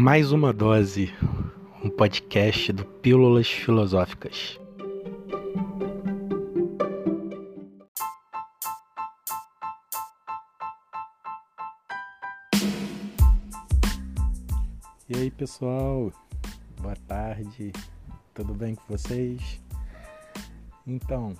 [0.00, 1.12] Mais uma dose,
[1.82, 4.56] um podcast do Pílulas Filosóficas.
[15.08, 16.12] E aí, pessoal?
[16.80, 17.72] Boa tarde.
[18.32, 19.60] Tudo bem com vocês?
[20.86, 21.34] Então,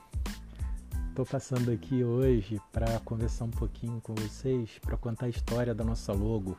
[1.11, 5.85] estou passando aqui hoje para conversar um pouquinho com vocês, para contar a história da
[5.85, 6.59] nossa logo,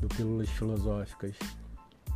[0.00, 1.36] do Pílulas Filosóficas.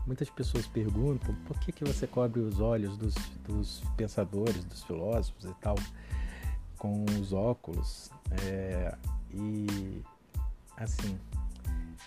[0.07, 3.15] Muitas pessoas perguntam por que, que você cobre os olhos dos,
[3.47, 5.77] dos pensadores, dos filósofos e tal,
[6.79, 8.11] com os óculos.
[8.43, 8.95] É,
[9.33, 10.03] e
[10.77, 11.19] assim,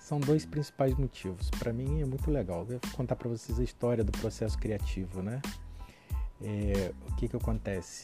[0.01, 1.49] são dois principais motivos.
[1.51, 2.59] Para mim é muito legal.
[2.69, 5.41] Eu vou contar para vocês a história do processo criativo, né?
[6.41, 8.03] É, o que que acontece?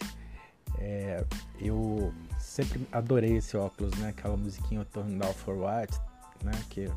[0.79, 1.23] É,
[1.59, 4.09] eu sempre adorei esse óculos, né?
[4.09, 5.93] Aquela musiquinha Turn Down for What,
[6.43, 6.51] né?
[6.69, 6.89] Que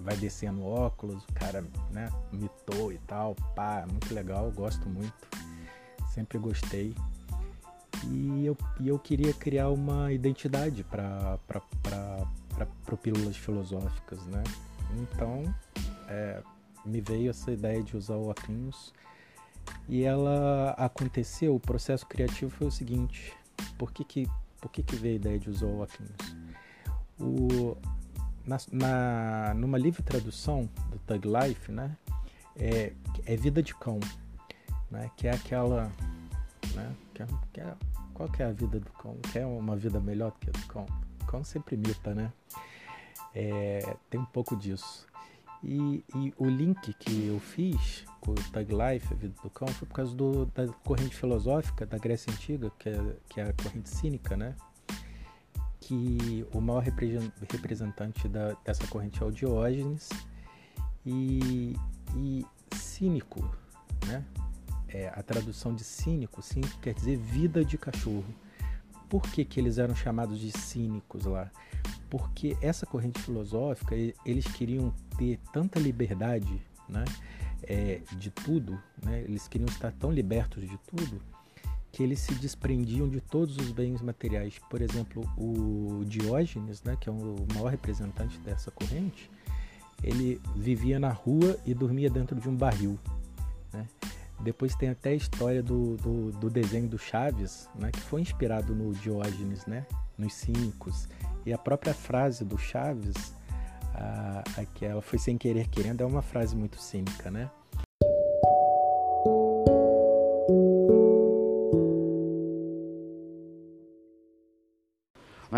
[0.00, 5.28] vai descendo óculos, o cara né, mitou e tal, pá, muito legal, gosto muito,
[6.12, 6.94] sempre gostei.
[8.08, 11.38] E eu, e eu queria criar uma identidade para
[13.02, 14.42] pílulas filosóficas, né?
[15.02, 15.54] Então
[16.08, 16.42] é,
[16.84, 18.94] me veio essa ideia de usar o óculos
[19.86, 23.34] e ela aconteceu, o processo criativo foi o seguinte,
[23.76, 24.26] por que que,
[24.60, 26.10] por que, que veio a ideia de usar o óculos?
[27.18, 27.76] O,
[28.46, 31.96] na, na, numa livre tradução do Thug Life, né,
[32.56, 32.92] é,
[33.26, 34.00] é vida de cão,
[34.90, 35.90] né, que é aquela,
[36.74, 37.74] né, que é, que é,
[38.20, 39.16] qual que é a vida do cão?
[39.32, 40.86] Quer uma vida melhor do que a do cão?
[41.22, 42.30] O cão sempre imita, né?
[43.34, 45.06] É, tem um pouco disso.
[45.62, 49.68] E, e, o link que eu fiz com o Thug Life, a vida do cão,
[49.68, 53.52] foi por causa do, da corrente filosófica da Grécia Antiga, que é, que é a
[53.54, 54.54] corrente cínica, né?
[55.90, 60.08] Que o maior representante da, dessa corrente é o Diógenes
[61.04, 61.74] e,
[62.14, 63.40] e cínico,
[64.06, 64.24] né?
[64.86, 68.24] É, a tradução de cínico, cínico quer dizer vida de cachorro.
[69.08, 71.50] Por que, que eles eram chamados de cínicos lá?
[72.08, 77.04] Porque essa corrente filosófica, eles queriam ter tanta liberdade né,
[77.64, 81.20] é, de tudo, né, eles queriam estar tão libertos de tudo,
[81.92, 84.58] que eles se desprendiam de todos os bens materiais.
[84.70, 89.30] Por exemplo, o Diógenes, né, que é o maior representante dessa corrente,
[90.02, 92.98] ele vivia na rua e dormia dentro de um barril.
[93.72, 93.86] Né?
[94.40, 98.74] Depois tem até a história do, do, do, desenho do Chaves, né, que foi inspirado
[98.74, 99.86] no Diógenes, né,
[100.16, 101.08] nos cínicos.
[101.44, 103.34] E a própria frase do Chaves,
[103.94, 107.50] a, aquela foi sem querer querendo, é uma frase muito cínica, né?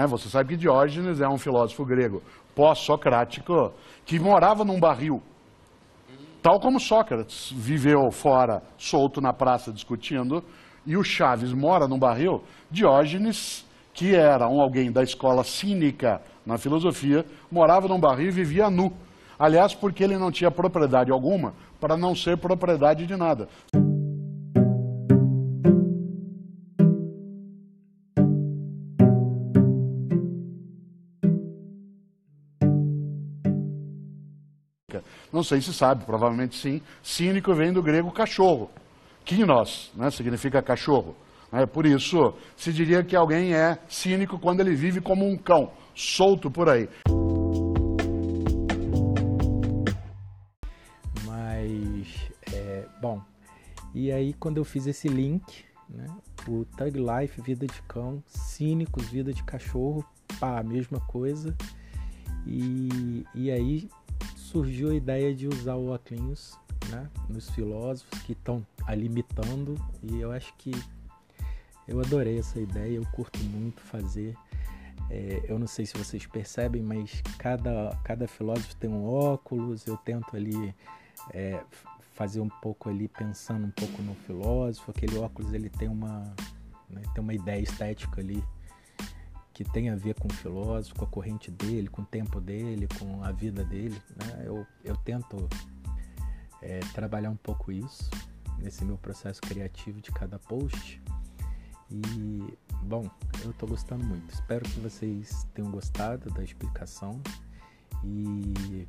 [0.03, 0.07] Né?
[0.07, 2.23] Você sabe que Diógenes é um filósofo grego
[2.55, 3.73] pós-socrático
[4.05, 5.23] que morava num barril.
[6.43, 10.43] Tal como Sócrates viveu fora, solto na praça discutindo,
[10.85, 13.65] e o Chaves mora num barril, Diógenes,
[13.95, 18.93] que era um alguém da escola cínica na filosofia, morava num barril e vivia nu.
[19.39, 23.49] Aliás, porque ele não tinha propriedade alguma para não ser propriedade de nada.
[35.33, 36.83] Não sei se sabe, provavelmente sim.
[37.03, 38.71] Cínico vem do grego cachorro.
[39.25, 41.17] Kinos, né, significa cachorro.
[41.51, 45.71] É, por isso, se diria que alguém é cínico quando ele vive como um cão,
[45.95, 46.89] solto por aí.
[51.25, 53.23] Mas, é, bom,
[53.95, 56.07] e aí quando eu fiz esse link, né,
[56.49, 60.05] o Tug Life, vida de cão, cínicos, vida de cachorro,
[60.41, 61.55] pá, mesma coisa.
[62.47, 63.89] E, e aí
[64.53, 66.59] surgiu a ideia de usar o óculos
[66.91, 70.73] né, nos filósofos que estão ali imitando e eu acho que
[71.89, 74.37] eu adorei essa ideia, eu curto muito fazer.
[75.11, 79.97] É, eu não sei se vocês percebem, mas cada, cada filósofo tem um óculos, eu
[79.97, 80.75] tento ali
[81.33, 81.61] é,
[82.13, 86.35] fazer um pouco ali, pensando um pouco no filósofo, aquele óculos ele tem uma,
[86.91, 88.45] né, tem uma ideia estética ali
[89.53, 92.89] que tem a ver com o filósofo, com a corrente dele, com o tempo dele,
[92.99, 94.01] com a vida dele.
[94.17, 94.45] Né?
[94.47, 95.49] Eu, eu tento
[96.61, 98.11] é, trabalhar um pouco isso
[98.59, 101.03] nesse meu processo criativo de cada post.
[101.91, 103.09] E, bom,
[103.45, 104.33] eu estou gostando muito.
[104.33, 107.21] Espero que vocês tenham gostado da explicação.
[108.03, 108.87] E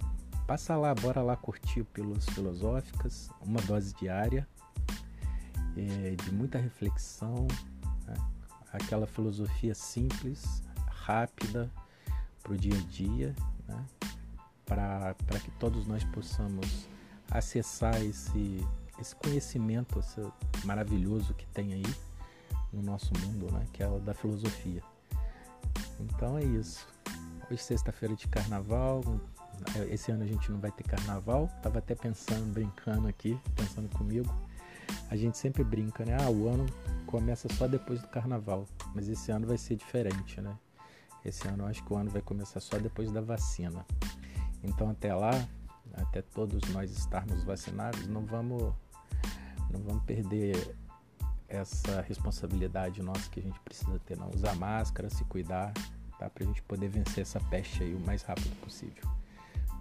[0.47, 4.47] passa lá, bora lá curtir Pílulas Filosóficas, uma dose diária
[5.75, 7.47] é, de muita reflexão,
[8.73, 11.71] aquela filosofia simples, rápida
[12.41, 13.35] para o dia a dia,
[13.67, 13.85] né?
[14.65, 16.87] para que todos nós possamos
[17.29, 18.65] acessar esse,
[18.99, 20.21] esse conhecimento esse
[20.65, 21.95] maravilhoso que tem aí
[22.71, 23.65] no nosso mundo, né?
[23.71, 24.81] que é o da filosofia.
[25.99, 26.87] Então é isso.
[27.49, 29.03] Hoje sexta-feira de carnaval.
[29.89, 31.47] Esse ano a gente não vai ter carnaval.
[31.61, 34.33] Tava até pensando, brincando aqui, pensando comigo.
[35.09, 36.17] A gente sempre brinca, né?
[36.19, 36.65] Ah, o ano
[37.13, 38.65] começa só depois do carnaval.
[38.95, 40.57] Mas esse ano vai ser diferente, né?
[41.23, 43.85] Esse ano eu acho que o ano vai começar só depois da vacina.
[44.63, 45.47] Então até lá,
[45.93, 48.73] até todos nós estarmos vacinados, não vamos
[49.69, 50.75] não vamos perder
[51.47, 55.71] essa responsabilidade nossa que a gente precisa ter, não usar máscara, se cuidar,
[56.17, 56.27] tá?
[56.31, 59.03] Pra gente poder vencer essa peste aí o mais rápido possível.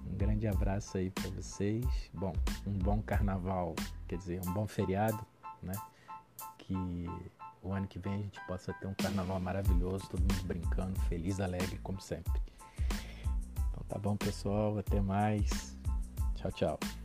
[0.07, 1.87] Um grande abraço aí para vocês.
[2.13, 2.35] Bom,
[2.67, 3.75] um bom carnaval,
[4.07, 5.25] quer dizer, um bom feriado,
[5.63, 5.73] né?
[6.63, 6.75] Que
[7.63, 11.41] o ano que vem a gente possa ter um carnaval maravilhoso, todo mundo brincando, feliz,
[11.41, 12.41] alegre, como sempre.
[13.71, 15.77] Então tá bom, pessoal, até mais.
[16.37, 17.02] Tchau, tchau.